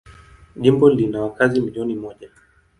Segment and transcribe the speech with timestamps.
[0.55, 2.29] Jimbo lina wakazi milioni moja.